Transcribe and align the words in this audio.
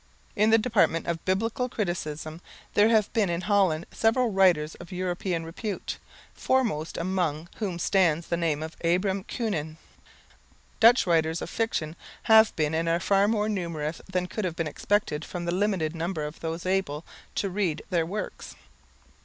In 0.35 0.49
the 0.49 0.57
department 0.57 1.05
of 1.05 1.23
Biblical 1.25 1.69
criticism 1.69 2.41
there 2.73 2.89
have 2.89 3.13
been 3.13 3.29
in 3.29 3.41
Holland 3.41 3.85
several 3.91 4.31
writers 4.31 4.73
of 4.79 4.91
European 4.91 5.45
repute, 5.45 5.99
foremost 6.33 6.97
among 6.97 7.49
whom 7.57 7.77
stands 7.77 8.25
the 8.25 8.35
name 8.35 8.63
of 8.63 8.75
Abraham 8.81 9.23
Kuenen. 9.23 9.77
Dutch 10.79 11.05
writers 11.05 11.39
of 11.39 11.51
fiction 11.51 11.95
have 12.23 12.55
been 12.55 12.73
and 12.73 12.89
are 12.89 12.99
far 12.99 13.27
more 13.27 13.47
numerous 13.47 14.01
than 14.11 14.25
could 14.25 14.43
have 14.43 14.55
been 14.55 14.65
expected 14.67 15.23
from 15.23 15.45
the 15.45 15.53
limited 15.53 15.93
number 15.95 16.23
of 16.25 16.39
those 16.39 16.65
able 16.65 17.05
to 17.35 17.51
read 17.51 17.83
their 17.91 18.03
works. 18.03 18.55